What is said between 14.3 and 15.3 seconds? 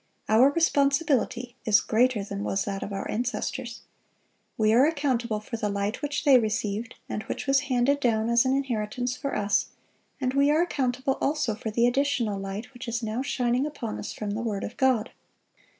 the word of God.